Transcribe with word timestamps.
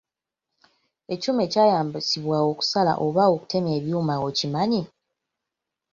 Ekyuma 1.13 1.41
ekyayambisibwa 1.47 2.37
okusala 2.51 2.93
oba 3.05 3.21
okutema 3.33 3.69
ebyuma 3.79 4.13
okimanyi? 4.27 4.81